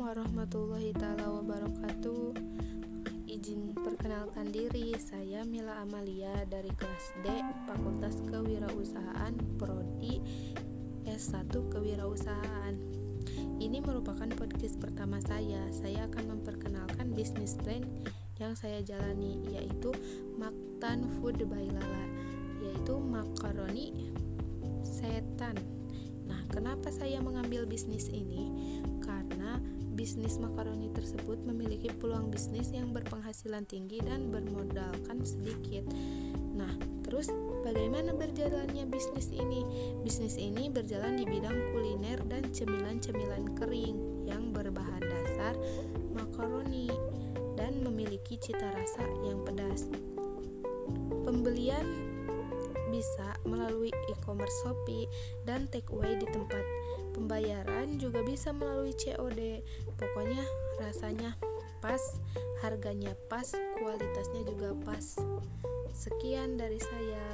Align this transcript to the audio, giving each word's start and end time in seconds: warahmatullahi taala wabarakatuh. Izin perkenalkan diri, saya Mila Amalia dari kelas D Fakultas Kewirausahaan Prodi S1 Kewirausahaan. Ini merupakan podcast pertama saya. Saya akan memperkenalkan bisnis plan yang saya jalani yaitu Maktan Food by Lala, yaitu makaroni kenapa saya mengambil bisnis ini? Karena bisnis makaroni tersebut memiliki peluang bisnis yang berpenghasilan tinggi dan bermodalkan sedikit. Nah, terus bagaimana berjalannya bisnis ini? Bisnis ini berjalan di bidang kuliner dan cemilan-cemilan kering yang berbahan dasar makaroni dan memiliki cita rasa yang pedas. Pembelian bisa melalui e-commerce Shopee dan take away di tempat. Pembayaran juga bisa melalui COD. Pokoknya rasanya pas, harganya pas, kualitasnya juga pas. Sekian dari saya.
warahmatullahi 0.00 0.96
taala 0.96 1.28
wabarakatuh. 1.28 2.32
Izin 3.28 3.76
perkenalkan 3.76 4.48
diri, 4.48 4.96
saya 4.96 5.44
Mila 5.44 5.84
Amalia 5.84 6.32
dari 6.48 6.72
kelas 6.72 7.12
D 7.20 7.28
Fakultas 7.68 8.16
Kewirausahaan 8.32 9.36
Prodi 9.60 10.16
S1 11.04 11.52
Kewirausahaan. 11.68 12.72
Ini 13.60 13.84
merupakan 13.84 14.32
podcast 14.32 14.80
pertama 14.80 15.20
saya. 15.20 15.68
Saya 15.76 16.08
akan 16.08 16.40
memperkenalkan 16.40 17.12
bisnis 17.12 17.52
plan 17.60 17.84
yang 18.40 18.56
saya 18.56 18.80
jalani 18.80 19.44
yaitu 19.52 19.92
Maktan 20.40 21.04
Food 21.20 21.44
by 21.44 21.68
Lala, 21.68 22.04
yaitu 22.64 22.96
makaroni 22.96 24.08
kenapa 26.86 27.02
saya 27.02 27.18
mengambil 27.18 27.66
bisnis 27.66 28.06
ini? 28.14 28.46
Karena 29.02 29.58
bisnis 29.98 30.38
makaroni 30.38 30.86
tersebut 30.94 31.34
memiliki 31.42 31.90
peluang 31.90 32.30
bisnis 32.30 32.70
yang 32.70 32.94
berpenghasilan 32.94 33.66
tinggi 33.66 33.98
dan 34.06 34.30
bermodalkan 34.30 35.18
sedikit. 35.26 35.82
Nah, 36.54 36.70
terus 37.02 37.26
bagaimana 37.66 38.14
berjalannya 38.14 38.86
bisnis 38.86 39.34
ini? 39.34 39.66
Bisnis 40.06 40.38
ini 40.38 40.70
berjalan 40.70 41.18
di 41.18 41.26
bidang 41.26 41.58
kuliner 41.74 42.22
dan 42.30 42.46
cemilan-cemilan 42.54 43.58
kering 43.58 44.22
yang 44.22 44.54
berbahan 44.54 45.02
dasar 45.02 45.58
makaroni 46.14 46.86
dan 47.58 47.82
memiliki 47.82 48.38
cita 48.38 48.62
rasa 48.62 49.02
yang 49.26 49.42
pedas. 49.42 49.90
Pembelian 51.26 52.06
bisa 52.90 53.34
melalui 53.44 53.90
e-commerce 54.08 54.54
Shopee 54.62 55.10
dan 55.44 55.66
take 55.68 55.90
away 55.92 56.16
di 56.16 56.26
tempat. 56.30 56.62
Pembayaran 57.26 57.98
juga 57.98 58.22
bisa 58.22 58.54
melalui 58.54 58.94
COD. 58.94 59.58
Pokoknya 59.98 60.46
rasanya 60.78 61.34
pas, 61.82 61.98
harganya 62.62 63.18
pas, 63.26 63.50
kualitasnya 63.82 64.46
juga 64.46 64.78
pas. 64.86 65.18
Sekian 65.90 66.54
dari 66.54 66.78
saya. 66.78 67.26